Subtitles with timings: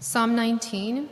[0.00, 1.08] Psalm 19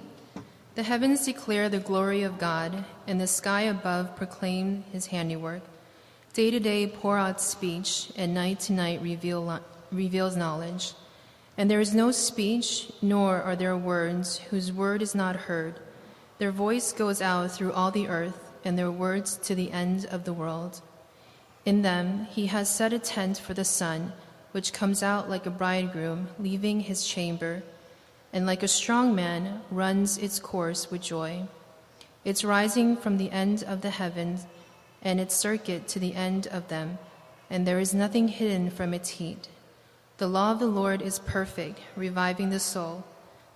[0.77, 5.63] The heavens declare the glory of God, and the sky above proclaim his handiwork.
[6.35, 9.61] Day to day pour out speech, and night to night reveal,
[9.91, 10.93] reveals knowledge.
[11.59, 15.81] And there is no speech, nor are there words whose word is not heard.
[16.39, 20.23] Their voice goes out through all the earth, and their words to the end of
[20.23, 20.81] the world.
[21.65, 24.13] In them he has set a tent for the sun,
[24.53, 27.65] which comes out like a bridegroom leaving his chamber
[28.37, 31.43] and like a strong man runs its course with joy.
[32.23, 34.45] Its rising from the end of the heavens
[35.01, 36.99] and its circuit to the end of them,
[37.49, 39.49] and there is nothing hidden from its heat.
[40.19, 43.05] The law of the Lord is perfect, reviving the soul.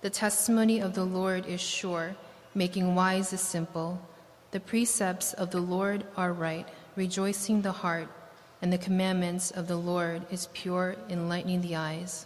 [0.01, 2.15] The testimony of the Lord is sure,
[2.55, 4.01] making wise the simple.
[4.49, 8.07] The precepts of the Lord are right, rejoicing the heart,
[8.63, 12.25] and the commandments of the Lord is pure, enlightening the eyes.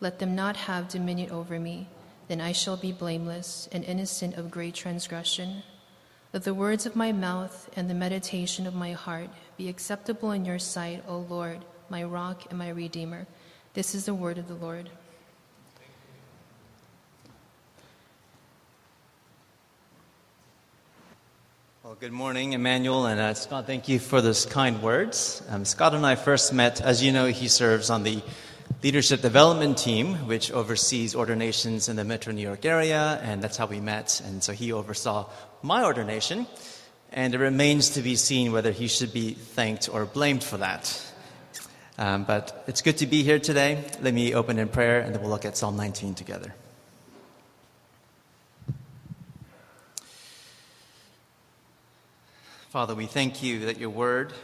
[0.00, 1.88] Let them not have dominion over me,
[2.28, 5.62] then I shall be blameless and innocent of great transgression.
[6.32, 10.44] Let the words of my mouth and the meditation of my heart be acceptable in
[10.44, 13.26] your sight, O Lord, my rock and my redeemer.
[13.74, 14.90] This is the word of the Lord.
[21.84, 23.66] Well, good morning, Emmanuel and uh, Scott.
[23.66, 25.42] Thank you for those kind words.
[25.50, 28.22] Um, Scott and I first met, as you know, he serves on the
[28.84, 33.64] leadership development team, which oversees ordinations in the metro New York area, and that's how
[33.64, 34.20] we met.
[34.26, 35.30] And so he oversaw
[35.62, 36.46] my ordination,
[37.10, 41.02] and it remains to be seen whether he should be thanked or blamed for that.
[41.96, 43.82] Um, but it's good to be here today.
[44.02, 46.54] Let me open in prayer, and then we'll look at Psalm 19 together.
[52.68, 54.34] Father, we thank you that your word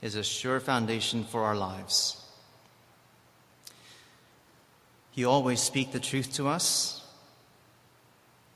[0.00, 2.19] is a sure foundation for our lives.
[5.14, 7.04] You always speak the truth to us,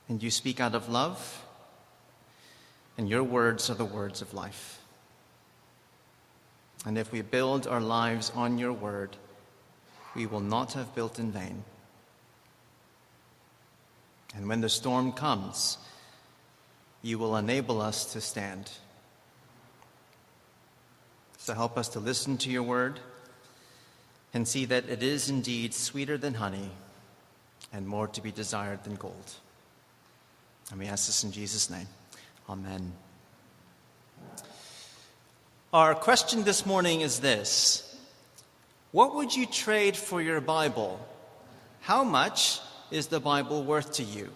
[0.08, 1.44] and you speak out of love,
[2.96, 4.80] and your words are the words of life.
[6.86, 9.16] And if we build our lives on your word,
[10.14, 11.64] we will not have built in vain.
[14.36, 15.78] And when the storm comes,
[17.02, 18.70] you will enable us to stand.
[21.38, 23.00] So help us to listen to your word
[24.34, 26.70] and see that it is indeed sweeter than honey
[27.72, 29.32] and more to be desired than gold.
[30.70, 31.86] And we ask this in Jesus' name.
[32.48, 32.92] Amen.
[35.72, 37.96] Our question this morning is this
[38.90, 41.00] What would you trade for your Bible?
[41.80, 44.30] How much is the Bible worth to you?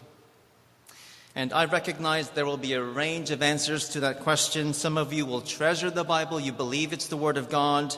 [1.34, 4.74] And I recognize there will be a range of answers to that question.
[4.74, 7.96] Some of you will treasure the Bible, you believe it's the Word of God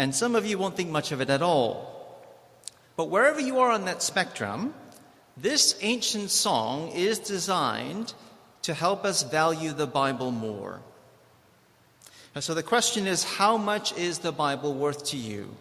[0.00, 2.18] and some of you won't think much of it at all.
[2.96, 4.72] But wherever you are on that spectrum,
[5.36, 8.14] this ancient song is designed
[8.62, 10.80] to help us value the Bible more.
[12.34, 15.54] And so the question is how much is the Bible worth to you?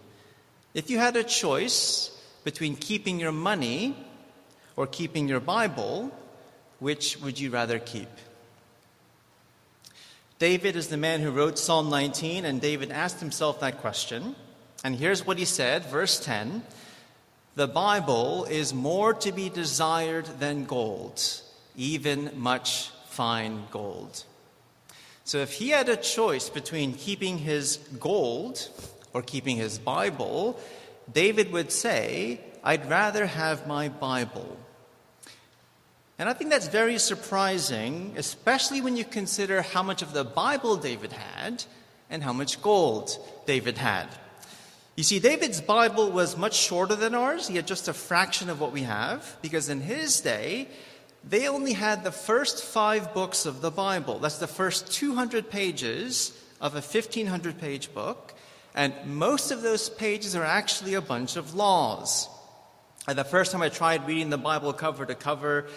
[0.74, 2.10] If you had a choice
[2.46, 3.94] between keeping your money
[4.78, 6.18] or keeping your Bible,
[6.80, 8.08] which would you rather keep?
[10.40, 14.38] David is the man who wrote Psalm 19, and David asked himself that question.
[14.86, 16.64] And here's what he said, verse 10
[17.56, 21.22] The Bible is more to be desired than gold,
[21.76, 24.24] even much fine gold.
[25.26, 28.70] So if he had a choice between keeping his gold
[29.14, 30.58] or keeping his Bible,
[31.12, 34.58] David would say, I'd rather have my Bible.
[36.19, 40.75] And I think that's very surprising, especially when you consider how much of the Bible
[40.75, 41.63] David had
[42.10, 44.07] and how much gold David had.
[44.98, 47.48] You see, David's Bible was much shorter than ours.
[47.48, 50.68] He had just a fraction of what we have, because in his day,
[51.24, 54.19] they only had the first five books of the Bible.
[54.19, 58.33] That's the first 200 pages of a 1500 page book.
[58.75, 62.27] And most of those pages are actually a bunch of laws.
[63.07, 65.68] And the first time I tried reading the Bible cover to cover,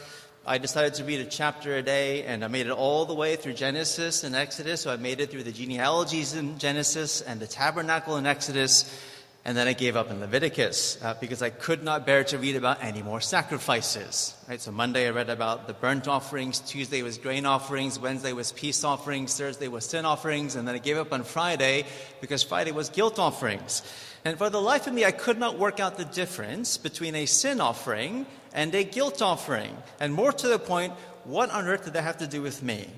[0.45, 3.37] I decided to read a chapter a day, and I made it all the way
[3.37, 4.81] through Genesis and Exodus.
[4.81, 8.93] So I made it through the genealogies in Genesis and the tabernacle in Exodus.
[9.45, 12.57] And then I gave up in Leviticus uh, because I could not bear to read
[12.57, 14.35] about any more sacrifices.
[14.49, 14.61] Right?
[14.61, 18.83] So Monday I read about the burnt offerings, Tuesday was grain offerings, Wednesday was peace
[18.83, 21.85] offerings, Thursday was sin offerings, and then I gave up on Friday
[22.21, 23.83] because Friday was guilt offerings.
[24.25, 27.27] And for the life of me, I could not work out the difference between a
[27.27, 29.77] sin offering and a guilt offering.
[30.01, 30.93] And more to the point,
[31.25, 32.89] what on earth did that have to do with me?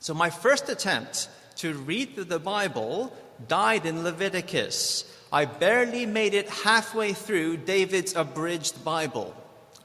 [0.00, 3.12] So my first attempt to read the Bible
[3.48, 5.12] died in Leviticus.
[5.32, 9.34] I barely made it halfway through David's abridged Bible.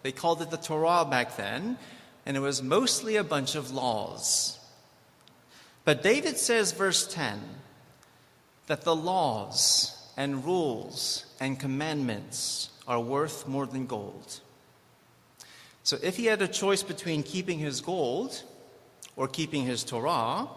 [0.04, 1.78] They called it the Torah back then,
[2.26, 4.60] and it was mostly a bunch of laws.
[5.84, 7.40] But David says, verse 10,
[8.68, 14.42] that the laws and rules and commandments are worth more than gold.
[15.82, 18.44] So if he had a choice between keeping his gold
[19.16, 20.50] or keeping his Torah,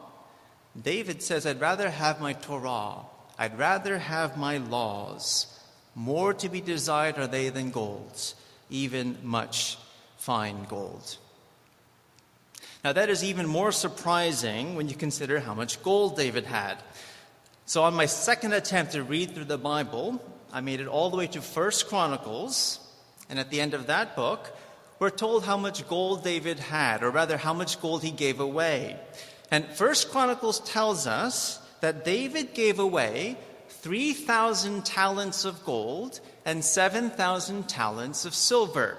[0.83, 2.97] David says, I'd rather have my Torah,
[3.39, 5.47] I'd rather have my laws.
[5.95, 8.35] More to be desired are they than gold,
[8.69, 9.79] even much
[10.17, 11.19] fine gold.
[12.83, 16.83] Now, that is even more surprising when you consider how much gold David had.
[17.65, 20.21] So, on my second attempt to read through the Bible,
[20.55, 22.79] I made it all the way to First Chronicles,
[23.29, 24.57] and at the end of that book,
[25.01, 28.97] we're told how much gold David had, or rather, how much gold he gave away.
[29.51, 33.37] And First Chronicles tells us that David gave away
[33.69, 38.97] 3,000 talents of gold and 7,000 talents of silver.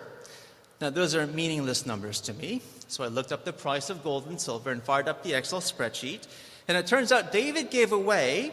[0.81, 2.63] Now, those are meaningless numbers to me.
[2.89, 5.61] So I looked up the price of gold and silver and fired up the Excel
[5.61, 6.27] spreadsheet.
[6.67, 8.51] And it turns out David gave away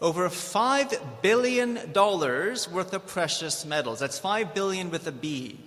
[0.00, 4.00] over $5 billion worth of precious metals.
[4.00, 5.58] That's 5 billion with a B.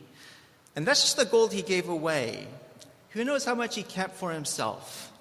[0.75, 2.47] And that's just the gold he gave away.
[3.11, 5.11] Who knows how much he kept for himself?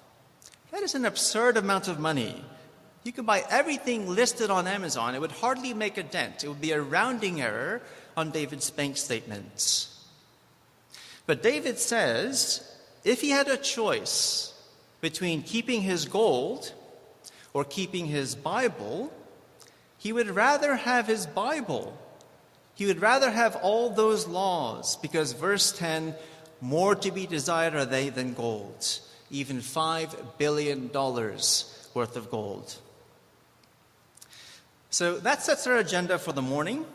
[0.71, 2.43] That is an absurd amount of money.
[3.03, 6.43] You could buy everything listed on Amazon, it would hardly make a dent.
[6.43, 7.81] It would be a rounding error
[8.17, 9.89] on David's bank statements.
[11.25, 12.67] But David says
[13.03, 14.53] if he had a choice
[15.01, 16.73] between keeping his gold
[17.53, 19.13] or keeping his Bible,
[19.97, 21.97] he would rather have his Bible
[22.75, 26.15] he would rather have all those laws because verse 10
[26.59, 32.75] more to be desired are they than gold, even $5 billion worth of gold.
[34.89, 36.85] So that sets our agenda for the morning.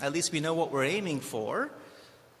[0.00, 1.70] At least we know what we're aiming for.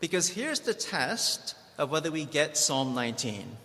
[0.00, 3.56] Because here's the test of whether we get Psalm 19.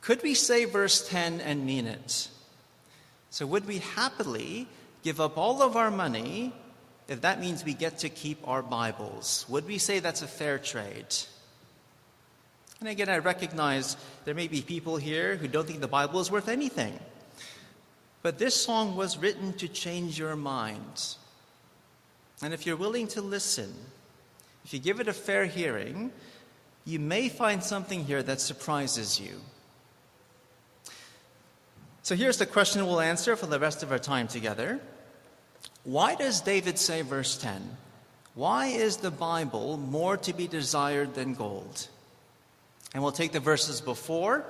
[0.00, 2.28] Could we say verse 10 and mean it?
[3.36, 4.66] So, would we happily
[5.02, 6.54] give up all of our money
[7.06, 10.58] if that means we get to keep our Bibles, would we say that's a fair
[10.58, 11.14] trade?
[12.80, 16.30] And again, I recognize there may be people here who don't think the Bible is
[16.30, 16.98] worth anything.
[18.22, 21.16] But this song was written to change your mind.
[22.40, 23.70] And if you're willing to listen,
[24.64, 26.10] if you give it a fair hearing,
[26.86, 29.42] you may find something here that surprises you.
[32.06, 34.78] So here's the question we'll answer for the rest of our time together.
[35.82, 37.76] Why does David say, verse 10,
[38.36, 41.88] why is the Bible more to be desired than gold?
[42.94, 44.44] And we'll take the verses before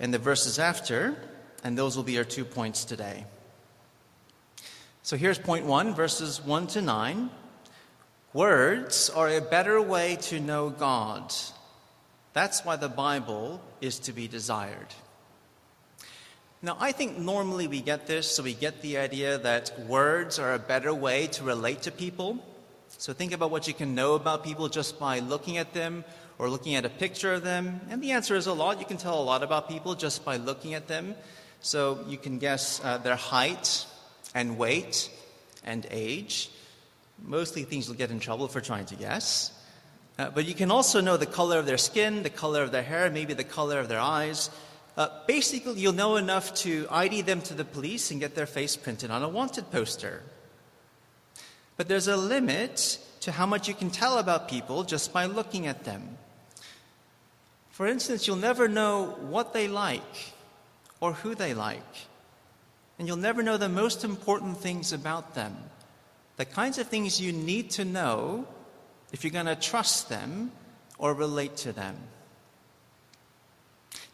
[0.00, 1.14] and the verses after,
[1.62, 3.24] and those will be our two points today.
[5.04, 7.30] So here's point one, verses 1 to 9.
[8.32, 11.32] Words are a better way to know God.
[12.32, 14.92] That's why the Bible is to be desired.
[16.62, 20.54] Now, I think normally we get this, so we get the idea that words are
[20.54, 22.38] a better way to relate to people.
[22.96, 26.02] So think about what you can know about people just by looking at them
[26.38, 27.80] or looking at a picture of them.
[27.90, 28.80] And the answer is a lot.
[28.80, 31.14] You can tell a lot about people just by looking at them.
[31.60, 33.84] So you can guess uh, their height
[34.34, 35.10] and weight
[35.62, 36.50] and age.
[37.22, 39.52] Mostly things you'll get in trouble for trying to guess.
[40.18, 42.82] Uh, but you can also know the color of their skin, the color of their
[42.82, 44.48] hair, maybe the color of their eyes,
[44.96, 48.76] uh, basically, you'll know enough to ID them to the police and get their face
[48.76, 50.22] printed on a wanted poster.
[51.76, 55.66] But there's a limit to how much you can tell about people just by looking
[55.66, 56.16] at them.
[57.70, 60.32] For instance, you'll never know what they like
[61.00, 61.82] or who they like.
[62.98, 65.54] And you'll never know the most important things about them.
[66.36, 68.46] The kinds of things you need to know
[69.12, 70.52] if you're going to trust them
[70.96, 71.96] or relate to them.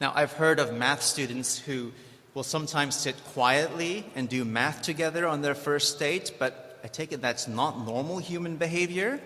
[0.02, 1.92] Now, I've heard of math students who
[2.34, 7.12] will sometimes sit quietly and do math together on their first date, but I take
[7.12, 9.20] it that's not normal human behavior.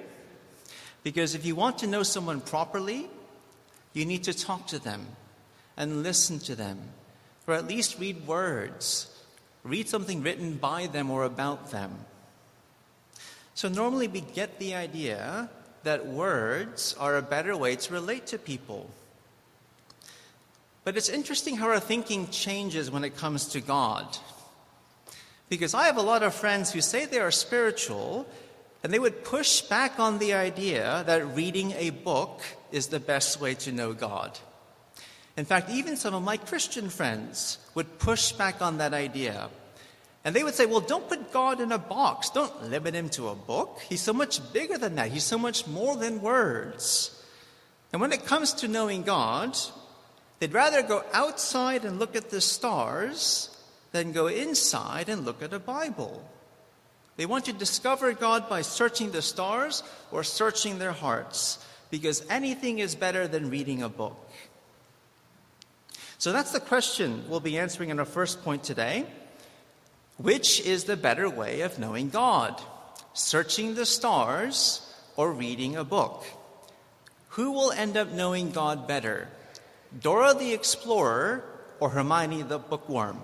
[1.02, 3.08] Because if you want to know someone properly,
[3.94, 5.06] you need to talk to them
[5.78, 6.78] and listen to them,
[7.46, 9.08] or at least read words,
[9.64, 12.00] read something written by them or about them.
[13.54, 15.48] So, normally we get the idea
[15.84, 18.90] that words are a better way to relate to people.
[20.86, 24.06] But it's interesting how our thinking changes when it comes to God.
[25.48, 28.24] Because I have a lot of friends who say they are spiritual,
[28.84, 32.40] and they would push back on the idea that reading a book
[32.70, 34.38] is the best way to know God.
[35.36, 39.50] In fact, even some of my Christian friends would push back on that idea.
[40.24, 42.30] And they would say, well, don't put God in a box.
[42.30, 43.80] Don't limit him to a book.
[43.88, 45.10] He's so much bigger than that.
[45.10, 47.10] He's so much more than words.
[47.92, 49.58] And when it comes to knowing God,
[50.38, 53.50] they'd rather go outside and look at the stars
[53.92, 56.28] than go inside and look at a Bible.
[57.16, 62.78] They want to discover God by searching the stars or searching their hearts, because anything
[62.78, 64.30] is better than reading a book.
[66.18, 69.06] So that's the question we'll be answering in our first point today.
[70.18, 72.60] Which is the better way of knowing God?
[73.12, 74.82] Searching the stars
[75.16, 76.24] or reading a book?
[77.30, 79.28] Who will end up knowing God better?
[80.00, 81.44] Dora the Explorer
[81.80, 83.20] or Hermione the Bookworm?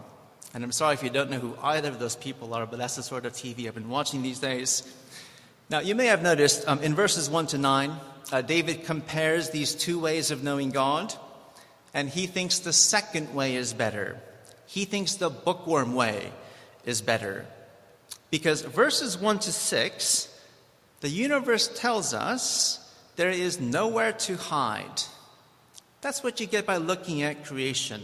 [0.55, 2.97] And I'm sorry if you don't know who either of those people are, but that's
[2.97, 4.83] the sort of TV I've been watching these days.
[5.71, 7.93] Now, you may have noticed um, in verses 1 to 9,
[8.31, 11.15] uh, David compares these two ways of knowing God,
[11.95, 14.21] and he thinks the second way is better.
[14.67, 16.33] He thinks the bookworm way
[16.85, 17.47] is better.
[18.31, 20.41] Because verses 1 to 6,
[21.01, 22.79] the universe tells us
[23.17, 25.03] there is nowhere to hide.
[26.03, 28.03] That's what you get by looking at creation.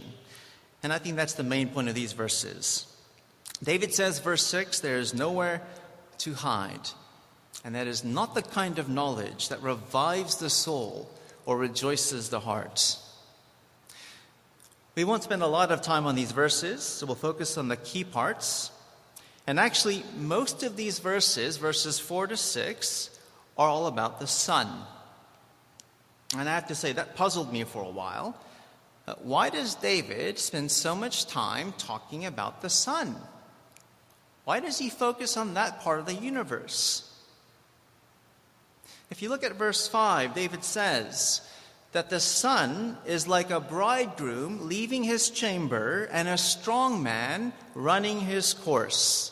[0.81, 2.87] And I think that's the main point of these verses.
[3.61, 5.61] David says, verse 6, there is nowhere
[6.19, 6.89] to hide.
[7.65, 11.09] And that is not the kind of knowledge that revives the soul
[11.45, 12.97] or rejoices the heart.
[14.95, 17.77] We won't spend a lot of time on these verses, so we'll focus on the
[17.77, 18.71] key parts.
[19.45, 23.19] And actually, most of these verses, verses 4 to 6,
[23.57, 24.69] are all about the sun.
[26.37, 28.39] And I have to say, that puzzled me for a while
[29.09, 33.15] uh, why does David spend so much time talking about the sun?
[34.45, 37.11] Why does he focus on that part of the universe?
[39.09, 41.41] If you look at verse 5, David says
[41.91, 48.19] that the sun is like a bridegroom leaving his chamber and a strong man running
[48.19, 49.31] his course.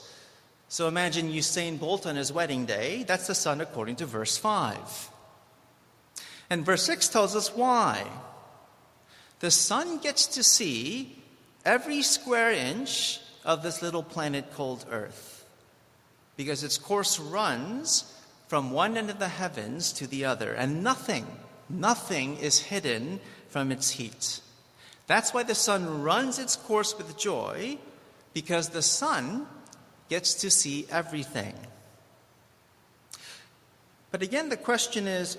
[0.70, 3.04] So imagine Usain Bolt on his wedding day.
[3.04, 5.12] That's the sun according to verse 5.
[6.50, 8.06] And verse 6 tells us why
[9.40, 11.22] the sun gets to see
[11.66, 15.38] every square inch of this little planet called Earth
[16.38, 18.14] because its course runs
[18.48, 21.26] from one end of the heavens to the other, and nothing,
[21.68, 24.40] nothing is hidden from its heat.
[25.08, 27.78] That's why the sun runs its course with joy,
[28.34, 29.48] because the sun
[30.10, 31.56] gets to see everything.
[34.12, 35.38] But again, the question is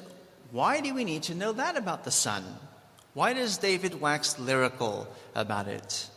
[0.50, 2.44] why do we need to know that about the sun?
[3.14, 6.08] Why does David wax lyrical about it?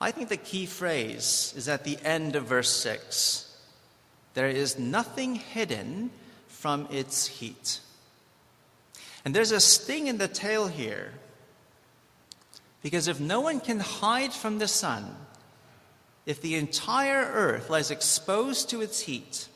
[0.00, 3.46] I think the key phrase is at the end of verse 6
[4.34, 6.10] there is nothing hidden
[6.46, 7.80] from its heat.
[9.24, 11.12] And there's a sting in the tail here.
[12.82, 15.14] Because if no one can hide from the sun,
[16.26, 19.48] if the entire earth lies exposed to its heat,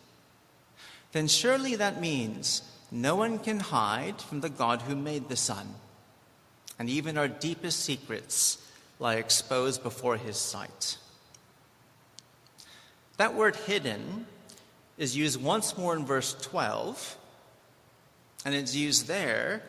[1.14, 5.76] then surely that means no one can hide from the God who made the sun,
[6.76, 8.58] and even our deepest secrets
[8.98, 10.98] lie exposed before his sight.
[13.16, 14.26] That word hidden
[14.98, 17.16] is used once more in verse 12,
[18.44, 19.62] and it's used there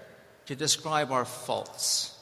[0.47, 2.17] to describe our faults.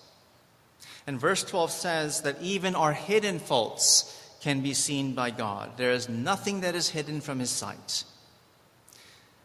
[1.08, 5.78] And verse 12 says that even our hidden faults can be seen by God.
[5.78, 8.04] There is nothing that is hidden from his sight.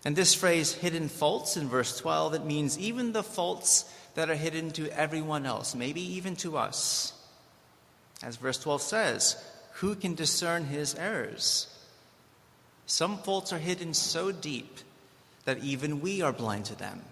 [0.09, 3.85] And this phrase, hidden faults, in verse 12, it means even the faults
[4.15, 7.13] that are hidden to everyone else, maybe even to us.
[8.23, 9.37] As verse 12 says,
[9.73, 11.67] who can discern his errors?
[12.87, 14.79] Some faults are hidden so deep
[15.45, 17.03] that even we are blind to them.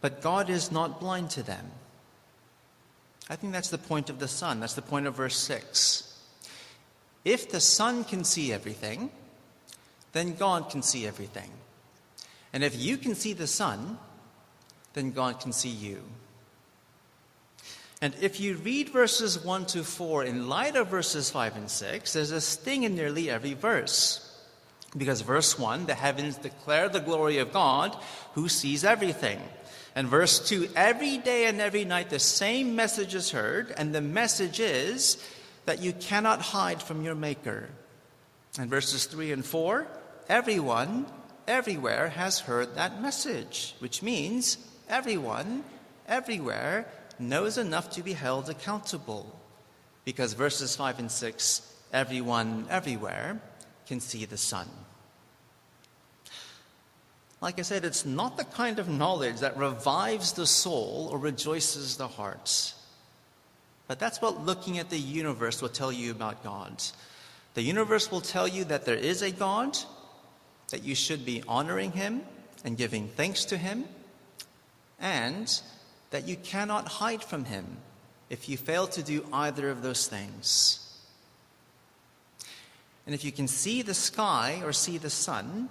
[0.00, 1.70] But God is not blind to them.
[3.28, 4.60] I think that's the point of the sun.
[4.60, 6.18] That's the point of verse 6.
[7.26, 9.10] If the sun can see everything,
[10.12, 11.50] then God can see everything.
[12.52, 13.98] And if you can see the sun,
[14.94, 16.02] then God can see you.
[18.00, 22.12] And if you read verses 1 to 4 in light of verses 5 and 6,
[22.12, 24.24] there's a sting in nearly every verse.
[24.96, 27.96] Because verse 1, the heavens declare the glory of God
[28.34, 29.40] who sees everything.
[29.94, 34.00] And verse 2, every day and every night the same message is heard, and the
[34.00, 35.22] message is
[35.66, 37.68] that you cannot hide from your Maker.
[38.56, 39.86] And verses 3 and 4
[40.28, 41.06] everyone,
[41.46, 45.64] everywhere has heard that message, which means everyone,
[46.06, 46.86] everywhere
[47.18, 49.38] knows enough to be held accountable.
[50.04, 53.40] Because verses 5 and 6 everyone, everywhere
[53.86, 54.68] can see the sun.
[57.40, 61.96] Like I said, it's not the kind of knowledge that revives the soul or rejoices
[61.96, 62.74] the heart.
[63.86, 66.82] But that's what looking at the universe will tell you about God.
[67.54, 69.76] The universe will tell you that there is a God,
[70.70, 72.22] that you should be honoring Him
[72.64, 73.84] and giving thanks to Him,
[75.00, 75.60] and
[76.10, 77.78] that you cannot hide from Him
[78.30, 80.84] if you fail to do either of those things.
[83.06, 85.70] And if you can see the sky or see the sun,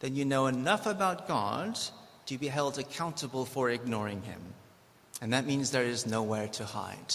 [0.00, 1.78] then you know enough about God
[2.26, 4.40] to be held accountable for ignoring Him.
[5.20, 7.14] And that means there is nowhere to hide.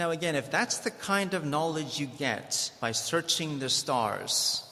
[0.00, 4.64] Now, again, if that's the kind of knowledge you get by searching the stars,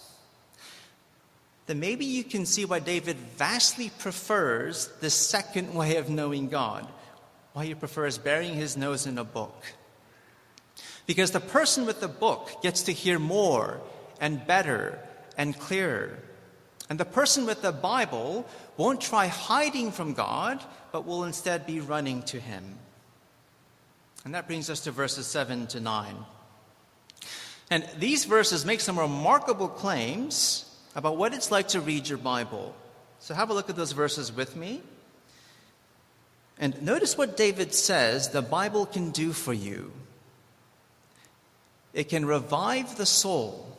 [1.66, 6.88] then maybe you can see why David vastly prefers the second way of knowing God,
[7.52, 9.66] why he prefers burying his nose in a book.
[11.06, 13.82] Because the person with the book gets to hear more
[14.23, 14.99] and better
[15.37, 16.20] and clearer.
[16.88, 21.80] And the person with the Bible won't try hiding from God, but will instead be
[21.80, 22.78] running to Him.
[24.28, 26.14] And that brings us to verses 7 to 9.
[27.70, 32.76] And these verses make some remarkable claims about what it's like to read your Bible.
[33.20, 34.82] So have a look at those verses with me.
[36.58, 39.92] And notice what David says the Bible can do for you.
[41.94, 43.78] It can revive the soul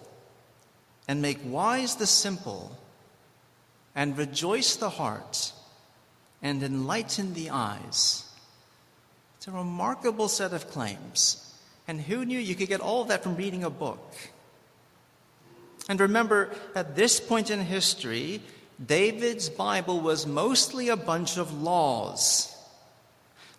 [1.07, 2.75] and make wise the simple,
[3.93, 5.53] and rejoice the heart,
[6.41, 8.28] and enlighten the eyes.
[9.39, 11.55] It's a remarkable set of claims.
[11.87, 14.13] And who knew you could get all of that from reading a book?
[15.87, 18.41] And remember, at this point in history,
[18.85, 22.53] David's Bible was mostly a bunch of laws.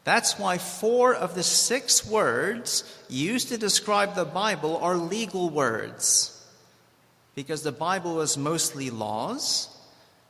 [0.04, 6.46] That's why four of the six words used to describe the Bible are legal words
[7.34, 9.74] because the Bible was mostly laws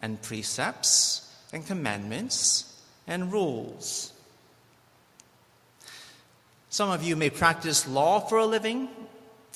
[0.01, 2.73] and precepts and commandments
[3.09, 4.13] and rules.
[6.73, 8.89] Some of you may practice law for a living,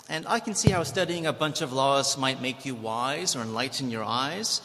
[0.09, 3.43] and I can see how studying a bunch of laws might make you wise or
[3.43, 4.61] enlighten your eyes.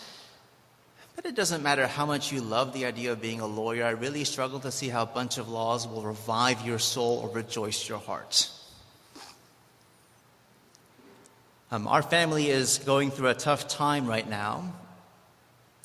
[1.16, 3.92] But it doesn't matter how much you love the idea of being a lawyer, I
[3.92, 7.88] really struggle to see how a bunch of laws will revive your soul or rejoice
[7.88, 8.50] your heart.
[11.70, 14.74] Um, our family is going through a tough time right now.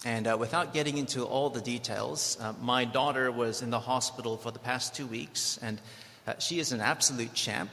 [0.06, 4.38] And uh, without getting into all the details, uh, my daughter was in the hospital
[4.38, 5.78] for the past two weeks, and
[6.26, 7.70] uh, she is an absolute champ.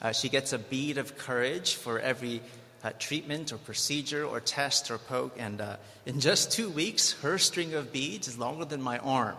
[0.00, 2.40] Uh, she gets a bead of courage for every
[2.84, 7.38] uh, treatment or procedure or test or poke, and uh, in just two weeks, her
[7.38, 9.36] string of beads is longer than my arm.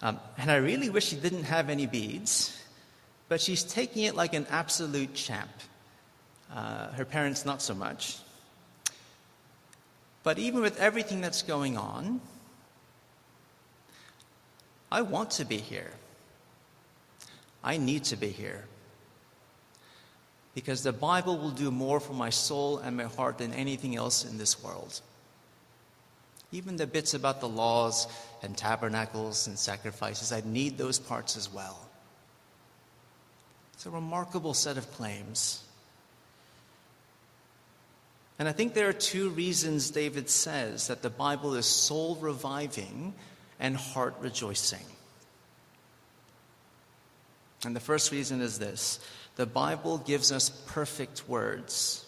[0.00, 2.56] Um, and I really wish she didn't have any beads,
[3.28, 5.50] but she's taking it like an absolute champ.
[6.54, 8.18] Uh, her parents, not so much.
[10.22, 12.20] But even with everything that's going on,
[14.90, 15.90] I want to be here.
[17.62, 18.64] I need to be here.
[20.54, 24.24] Because the Bible will do more for my soul and my heart than anything else
[24.24, 25.00] in this world.
[26.50, 28.06] Even the bits about the laws
[28.42, 31.78] and tabernacles and sacrifices, I need those parts as well.
[33.74, 35.62] It's a remarkable set of claims.
[38.38, 43.14] And I think there are two reasons David says that the Bible is soul reviving
[43.60, 44.84] and heart rejoicing.
[47.64, 49.00] And the first reason is this
[49.36, 52.04] the Bible gives us perfect words.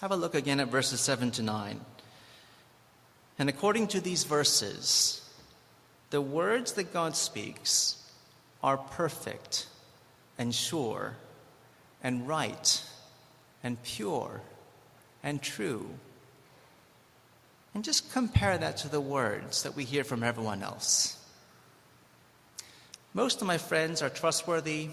[0.00, 1.80] Have a look again at verses 7 to 9.
[3.38, 5.28] And according to these verses,
[6.10, 8.02] the words that God speaks
[8.62, 9.66] are perfect
[10.38, 11.16] and sure
[12.02, 12.82] and right
[13.62, 14.40] and pure
[15.22, 15.88] and true.
[17.74, 21.17] And just compare that to the words that we hear from everyone else.
[23.14, 24.90] Most of my friends are trustworthy.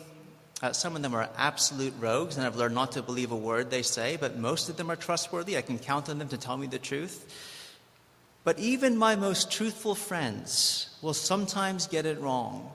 [0.61, 3.69] Uh, some of them are absolute rogues, and I've learned not to believe a word
[3.69, 5.57] they say, but most of them are trustworthy.
[5.57, 7.33] I can count on them to tell me the truth.
[8.45, 12.71] But even my most truthful friends will sometimes get it wrong.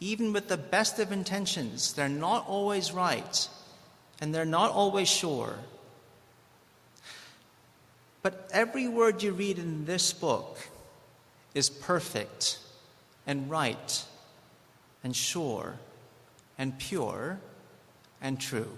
[0.00, 3.48] Even with the best of intentions, they're not always right,
[4.20, 5.58] and they're not always sure.
[8.22, 10.58] But every word you read in this book
[11.54, 12.58] is perfect
[13.26, 14.04] and right
[15.02, 15.76] and sure
[16.58, 17.38] and pure
[18.20, 18.70] and true.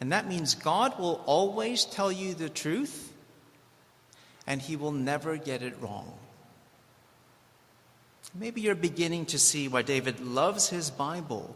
[0.00, 3.12] And that means God will always tell you the truth,
[4.46, 6.12] and He will never get it wrong.
[8.34, 11.54] Maybe you're beginning to see why David loves his Bible,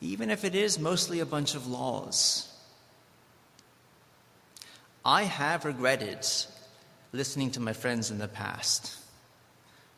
[0.00, 2.52] even if it is mostly a bunch of laws.
[5.04, 6.26] I have regretted
[7.12, 8.98] listening to my friends in the past,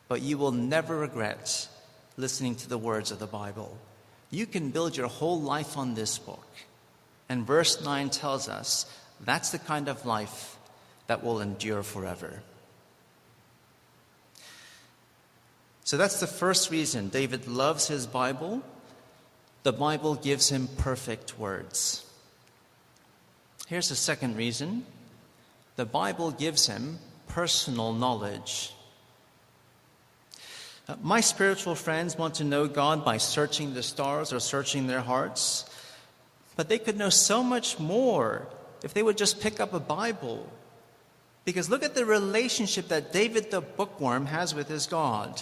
[0.07, 1.67] but you will never regret
[2.21, 3.77] listening to the words of the Bible.
[4.29, 6.47] You can build your whole life on this book.
[7.27, 8.85] And verse 9 tells us
[9.19, 10.57] that's the kind of life
[11.07, 12.41] that will endure forever.
[15.83, 18.61] So that's the first reason David loves his Bible.
[19.63, 22.05] The Bible gives him perfect words.
[23.67, 24.85] Here's the second reason
[25.75, 28.73] the Bible gives him personal knowledge.
[31.01, 35.69] My spiritual friends want to know God by searching the stars or searching their hearts,
[36.55, 38.47] but they could know so much more
[38.83, 40.51] if they would just pick up a Bible.
[41.45, 45.41] Because look at the relationship that David the bookworm has with his God.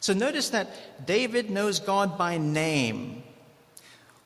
[0.00, 3.22] So notice that David knows God by name.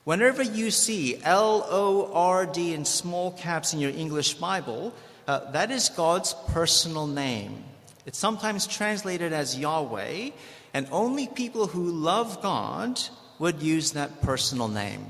[0.05, 4.95] Whenever you see L O R D in small caps in your English Bible,
[5.29, 7.65] uh, that is God's personal name.
[8.11, 10.31] It's sometimes translated as Yahweh,
[10.75, 13.01] and only people who love God
[13.39, 15.07] would use that personal name.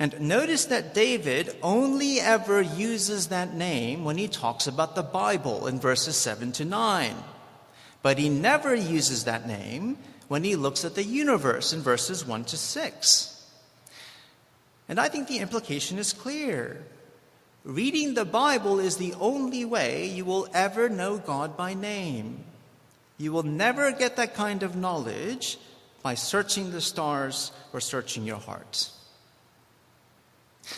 [0.00, 5.68] And notice that David only ever uses that name when he talks about the Bible
[5.68, 7.14] in verses 7 to 9.
[8.02, 12.46] But he never uses that name when he looks at the universe in verses 1
[12.46, 13.46] to 6.
[14.88, 16.82] And I think the implication is clear.
[17.64, 22.44] Reading the Bible is the only way you will ever know God by name.
[23.18, 25.58] You will never get that kind of knowledge
[26.02, 28.90] by searching the stars or searching your heart.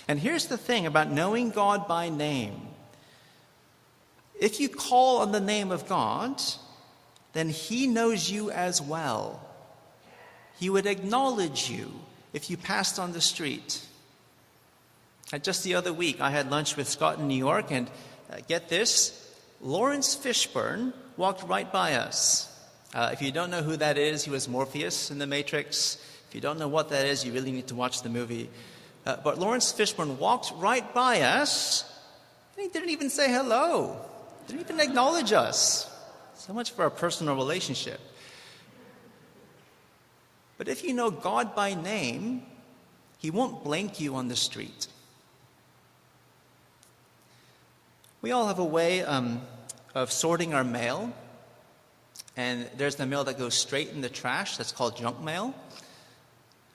[0.09, 2.69] And here's the thing about knowing God by name
[4.41, 6.43] if you call on the name of God,
[7.33, 9.41] then He knows you as well.
[10.59, 11.93] He would acknowledge you
[12.33, 13.87] if you passed on the street.
[15.39, 17.91] Just the other week, I had lunch with Scott in New York, and
[18.31, 19.19] uh, get this
[19.63, 22.49] Laurence Fishburne walked right by us.
[22.93, 25.97] Uh, if you don't know who that is, he was Morpheus in The Matrix.
[26.29, 28.51] If you don't know what that is, you really need to watch the movie.
[29.07, 31.91] Uh, but Laurence Fishburne walked right by us,
[32.55, 33.97] and he didn't even say hello,
[34.47, 35.89] didn't even acknowledge us.
[36.35, 38.01] So much for our personal relationship.
[40.59, 42.43] But if you know God by name,
[43.19, 44.89] He won't blank you on the street.
[48.23, 49.43] We all have a way um,
[49.97, 51.13] of sorting our mail,
[52.37, 55.53] and there's the mail that goes straight in the trash, that's called junk mail.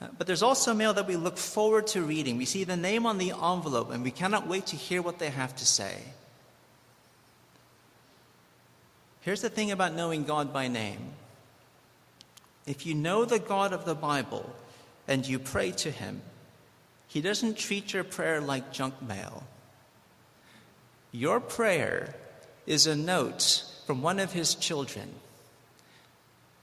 [0.02, 2.36] Uh, but there's also mail that we look forward to reading.
[2.36, 5.30] We see the name on the envelope, and we cannot wait to hear what they
[5.30, 5.96] have to say.
[9.22, 11.14] Here's the thing about knowing God by name
[12.66, 14.54] if you know the God of the Bible
[15.08, 16.22] and you pray to Him,
[17.08, 19.44] He doesn't treat your prayer like junk mail.
[21.12, 22.16] Your prayer
[22.66, 25.10] is a note from one of his children.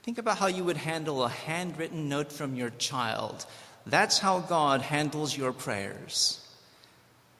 [0.03, 3.45] Think about how you would handle a handwritten note from your child.
[3.87, 6.39] That's how God handles your prayers.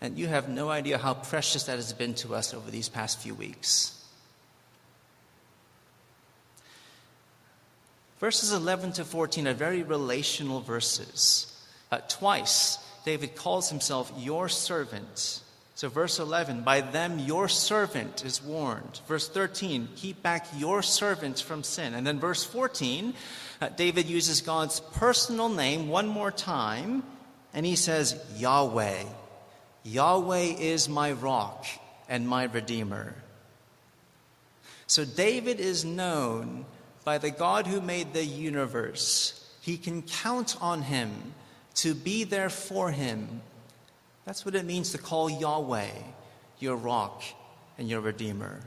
[0.02, 3.20] And you have no idea how precious that has been to us over these past
[3.20, 3.92] few weeks.
[8.20, 11.52] Verses 11 to 14 are very relational verses.
[11.92, 15.42] Uh, twice, David calls himself your servant.
[15.76, 19.02] So, verse 11, by them your servant is warned.
[19.10, 21.94] Verse 13, keep back your servant from sin.
[21.94, 23.14] And then verse 14,
[23.60, 27.04] uh, David uses God's personal name one more time,
[27.54, 29.04] and he says, Yahweh.
[29.84, 31.66] Yahweh is my rock
[32.08, 33.14] and my redeemer.
[34.88, 36.66] So, David is known
[37.04, 39.46] by the God who made the universe.
[39.60, 41.34] He can count on him
[41.76, 43.42] to be there for him
[44.26, 45.90] that's what it means to call Yahweh
[46.60, 47.24] your rock
[47.78, 48.60] and your redeemer.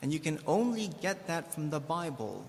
[0.00, 2.46] And you can only get that from the Bible.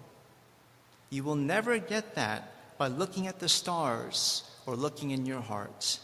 [1.10, 6.00] You will never get that by looking at the stars or looking in your heart.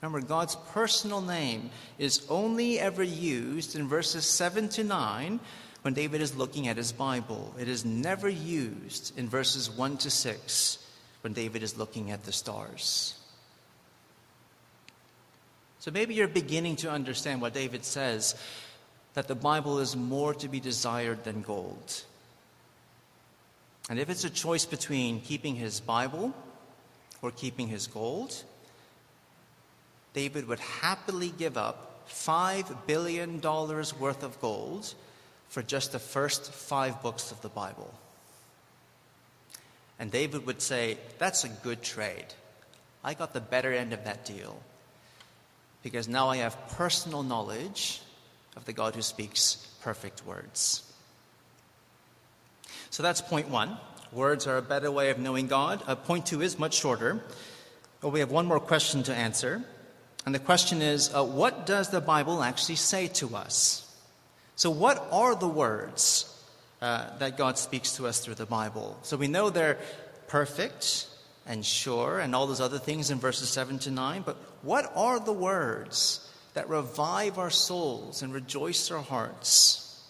[0.00, 5.40] Remember, God's personal name is only ever used in verses 7 to 9
[5.82, 7.52] when David is looking at his Bible.
[7.58, 10.86] It is never used in verses 1 to 6
[11.22, 13.17] when David is looking at the stars.
[15.80, 18.34] So maybe you're beginning to understand what David says
[19.14, 22.02] that the Bible is more to be desired than gold.
[23.88, 26.34] And if it's a choice between keeping his Bible
[27.22, 28.44] or keeping his gold,
[30.12, 34.94] David would happily give up $5 billion worth of gold
[35.48, 37.92] for just the first five books of the Bible.
[39.98, 42.26] And David would say, That's a good trade.
[43.02, 44.60] I got the better end of that deal
[45.88, 48.02] because now I have personal knowledge
[48.56, 50.82] of the God who speaks perfect words.
[52.90, 53.78] So that's point one.
[54.12, 55.82] Words are a better way of knowing God.
[55.86, 57.22] Uh, point two is much shorter,
[58.02, 59.64] but we have one more question to answer.
[60.26, 63.90] And the question is uh, what does the Bible actually say to us?
[64.56, 66.38] So, what are the words
[66.82, 68.98] uh, that God speaks to us through the Bible?
[69.04, 69.78] So, we know they're
[70.26, 71.06] perfect
[71.48, 75.18] and sure and all those other things in verses 7 to 9, but what are
[75.18, 80.04] the words that revive our souls and rejoice our hearts?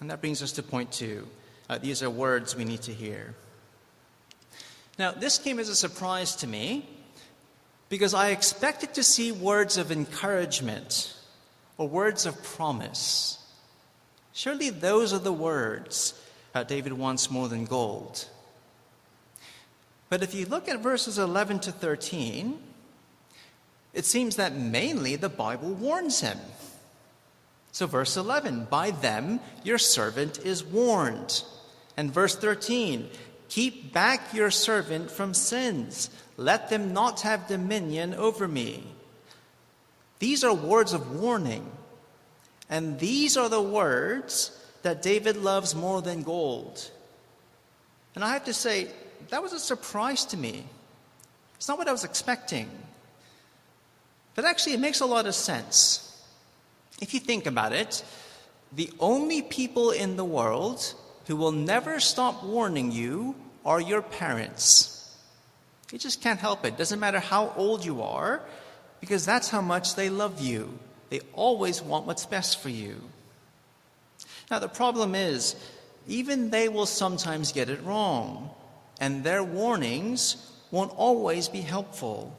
[0.00, 1.26] And that brings us to point two.
[1.68, 3.34] Uh, these are words we need to hear.
[4.98, 6.86] Now, this came as a surprise to me
[7.88, 11.16] because I expected to see words of encouragement
[11.78, 13.38] or words of promise.
[14.32, 16.14] Surely those are the words
[16.54, 18.26] uh, David wants more than gold.
[20.12, 22.58] But if you look at verses 11 to 13,
[23.94, 26.38] it seems that mainly the Bible warns him.
[27.70, 31.42] So, verse 11, by them your servant is warned.
[31.96, 33.08] And verse 13,
[33.48, 36.10] keep back your servant from sins.
[36.36, 38.84] Let them not have dominion over me.
[40.18, 41.72] These are words of warning.
[42.68, 46.90] And these are the words that David loves more than gold.
[48.14, 48.88] And I have to say,
[49.32, 50.62] that was a surprise to me.
[51.56, 52.68] It's not what I was expecting.
[54.34, 56.22] But actually, it makes a lot of sense.
[57.00, 58.04] If you think about it,
[58.72, 60.92] the only people in the world
[61.28, 65.16] who will never stop warning you are your parents.
[65.90, 66.76] You just can't help it.
[66.76, 68.42] Doesn't matter how old you are,
[69.00, 70.78] because that's how much they love you.
[71.08, 73.00] They always want what's best for you.
[74.50, 75.56] Now, the problem is,
[76.06, 78.50] even they will sometimes get it wrong,
[79.02, 82.32] and their warnings won't always be helpful.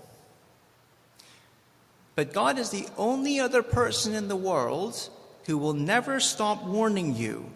[2.15, 5.09] But God is the only other person in the world
[5.45, 7.51] who will never stop warning you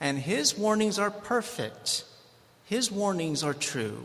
[0.00, 2.02] and his warnings are perfect.
[2.64, 4.04] His warnings are true.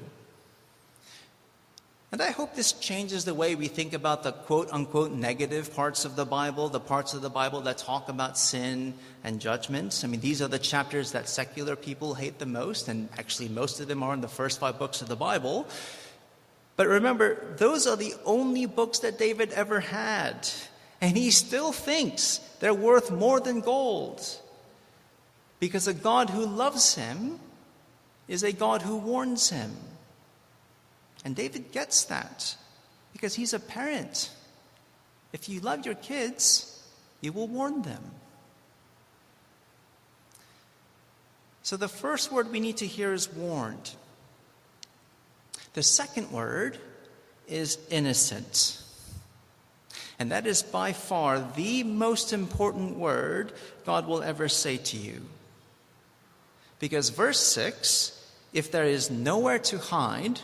[2.12, 6.04] And I hope this changes the way we think about the quote unquote negative parts
[6.04, 10.04] of the Bible, the parts of the Bible that talk about sin and judgments.
[10.04, 13.80] I mean, these are the chapters that secular people hate the most, and actually, most
[13.80, 15.66] of them are in the first five books of the Bible.
[16.76, 20.50] But remember, those are the only books that David ever had.
[21.00, 24.22] And he still thinks they're worth more than gold.
[25.60, 27.40] Because a God who loves him
[28.28, 29.72] is a God who warns him.
[31.24, 32.56] And David gets that
[33.14, 34.32] because he's a parent.
[35.34, 36.84] If you love your kids,
[37.22, 38.04] you will warn them.
[41.64, 43.92] So the first word we need to hear is warned.
[45.74, 46.78] The second word
[47.48, 48.82] is innocent.
[50.20, 53.54] And that is by far the most important word
[53.86, 55.22] God will ever say to you.
[56.80, 58.18] Because verse 6,
[58.54, 60.42] if there is nowhere to hide,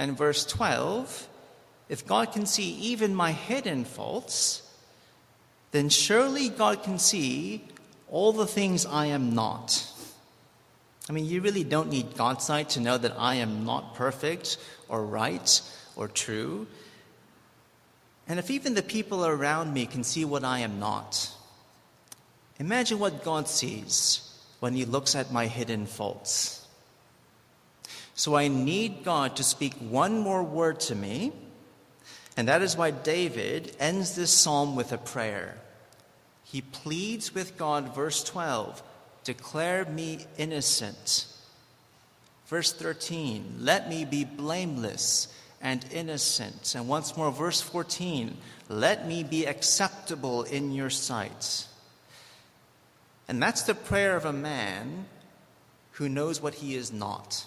[0.00, 1.28] and verse 12,
[1.90, 4.62] if God can see even my hidden faults,
[5.72, 7.68] then surely God can see
[8.08, 9.86] all the things I am not.
[11.06, 14.56] I mean, you really don't need God's sight to know that I am not perfect
[14.88, 15.60] or right
[15.96, 16.66] or true.
[18.26, 21.30] And if even the people around me can see what I am not,
[22.58, 26.59] imagine what God sees when he looks at my hidden faults.
[28.20, 31.32] So I need God to speak one more word to me,
[32.36, 35.56] and that is why David ends this psalm with a prayer.
[36.44, 38.82] He pleads with God, verse 12,
[39.24, 41.28] declare me innocent.
[42.46, 46.74] Verse 13, let me be blameless and innocent.
[46.76, 48.36] And once more, verse 14,
[48.68, 51.64] let me be acceptable in your sight.
[53.28, 55.06] And that's the prayer of a man
[55.92, 57.46] who knows what he is not.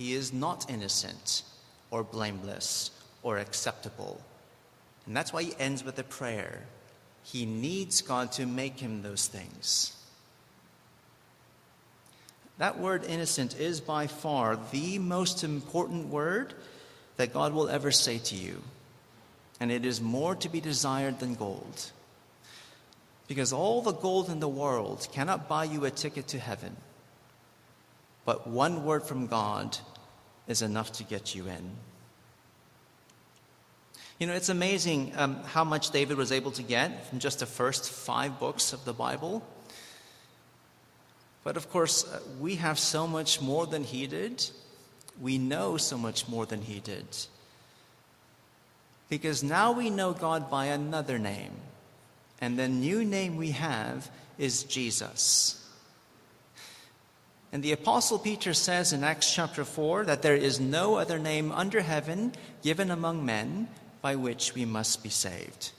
[0.00, 1.42] He is not innocent
[1.90, 2.90] or blameless
[3.22, 4.18] or acceptable.
[5.04, 6.62] And that's why he ends with a prayer.
[7.22, 9.94] He needs God to make him those things.
[12.56, 16.54] That word innocent is by far the most important word
[17.18, 18.62] that God will ever say to you.
[19.60, 21.90] And it is more to be desired than gold.
[23.28, 26.74] Because all the gold in the world cannot buy you a ticket to heaven.
[28.24, 29.76] But one word from God
[30.50, 31.70] is enough to get you in.
[34.18, 37.46] You know, it's amazing um, how much David was able to get from just the
[37.46, 39.42] first five books of the Bible.
[41.44, 44.44] But of course, uh, we have so much more than he did.
[45.22, 47.06] We know so much more than he did.
[49.08, 51.52] Because now we know God by another name.
[52.40, 55.59] And the new name we have is Jesus.
[57.52, 61.50] And the Apostle Peter says in Acts chapter 4 that there is no other name
[61.50, 62.32] under heaven
[62.62, 63.68] given among men
[64.02, 65.72] by which we must be saved.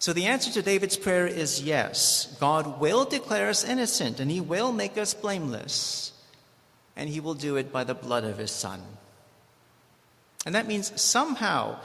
[0.00, 2.36] So the answer to David's prayer is yes.
[2.40, 6.12] God will declare us innocent and he will make us blameless.
[6.96, 8.82] And he will do it by the blood of his son.
[10.44, 11.78] And that means somehow,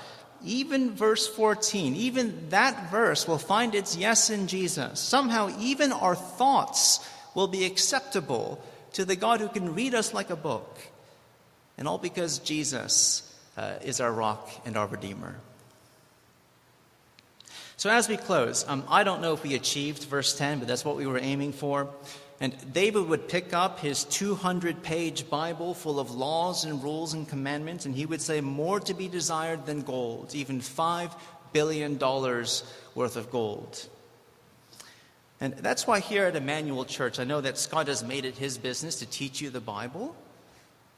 [0.44, 5.00] even verse 14, even that verse will find its yes in Jesus.
[5.00, 10.32] Somehow, even our thoughts will be acceptable to the God who can read us like
[10.32, 10.80] a book.
[11.78, 15.36] And all because Jesus uh, is our rock and our Redeemer.
[17.78, 20.86] So, as we close, um, I don't know if we achieved verse 10, but that's
[20.86, 21.90] what we were aiming for.
[22.40, 27.28] And David would pick up his 200 page Bible full of laws and rules and
[27.28, 31.12] commandments, and he would say, More to be desired than gold, even $5
[31.54, 33.88] billion worth of gold.
[35.42, 38.58] And that's why here at Emmanuel Church, I know that Scott has made it his
[38.58, 40.16] business to teach you the Bible.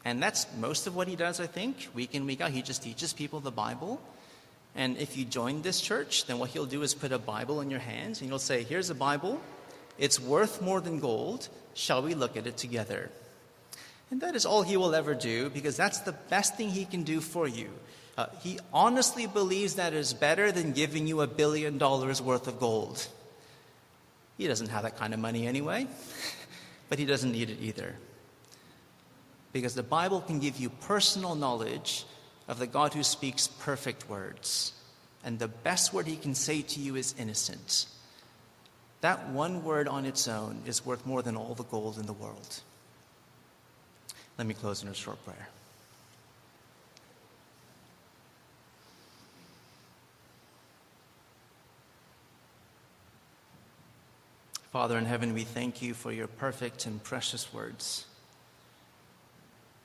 [0.06, 2.52] And that's most of what he does, I think, week in, week out.
[2.52, 4.00] He just teaches people the Bible.
[4.76, 7.72] And if you join this church, then what he'll do is put a Bible in
[7.72, 9.42] your hands and he'll say, Here's a Bible.
[9.98, 11.50] It's worth more than gold.
[11.74, 13.10] Shall we look at it together?
[14.12, 17.04] And that is all he will ever do because that's the best thing he can
[17.04, 17.70] do for you.
[18.18, 22.60] Uh, he honestly believes that is better than giving you a billion dollars worth of
[22.60, 23.08] gold.
[24.38, 25.88] He doesn't have that kind of money anyway,
[26.90, 27.96] but he doesn't need it either.
[29.54, 32.06] Because the Bible can give you personal knowledge
[32.48, 34.74] of the God who speaks perfect words.
[35.24, 37.88] And the best word he can say to you is innocent.
[39.02, 42.14] That one word on its own is worth more than all the gold in the
[42.14, 42.62] world.
[44.38, 45.50] Let me close in a short prayer.
[54.78, 58.06] Father in heaven, we thank you for your perfect and precious words.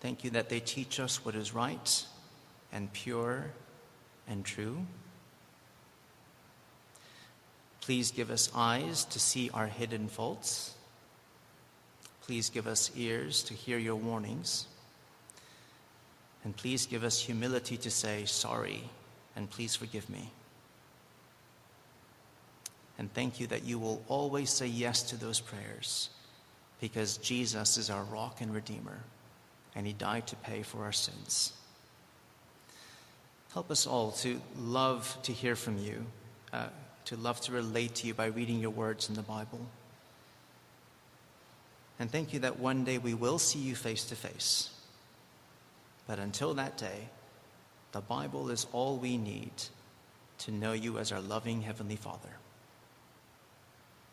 [0.00, 2.04] Thank you that they teach us what is right
[2.74, 3.52] and pure
[4.28, 4.84] and true.
[7.80, 10.74] Please give us eyes to see our hidden faults.
[12.20, 14.66] Please give us ears to hear your warnings.
[16.44, 18.82] And please give us humility to say sorry
[19.36, 20.32] and please forgive me.
[23.02, 26.08] And thank you that you will always say yes to those prayers
[26.80, 29.00] because Jesus is our rock and redeemer
[29.74, 31.52] and he died to pay for our sins.
[33.52, 36.06] Help us all to love to hear from you,
[36.52, 36.68] uh,
[37.06, 39.66] to love to relate to you by reading your words in the Bible.
[41.98, 44.70] And thank you that one day we will see you face to face.
[46.06, 47.08] But until that day,
[47.90, 49.50] the Bible is all we need
[50.38, 52.30] to know you as our loving Heavenly Father.